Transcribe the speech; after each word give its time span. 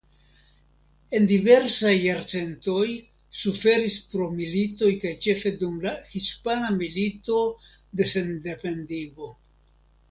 En 1.17 1.27
diversaj 1.31 1.91
jarcentoj 1.97 2.87
suferis 3.41 3.99
pro 4.15 4.27
militoj 4.41 4.91
kaj 5.05 5.13
ĉefe 5.27 5.53
dum 5.63 5.77
la 5.87 5.95
Hispana 6.17 6.75
Milito 6.83 7.41
de 8.01 8.11
Sendependigo. 8.17 9.35